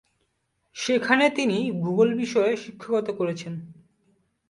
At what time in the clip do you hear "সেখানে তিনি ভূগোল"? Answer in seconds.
0.75-2.09